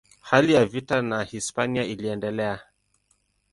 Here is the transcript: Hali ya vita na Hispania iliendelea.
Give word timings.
Hali 0.19 0.53
ya 0.53 0.65
vita 0.65 1.01
na 1.01 1.23
Hispania 1.23 1.83
iliendelea. 1.83 2.59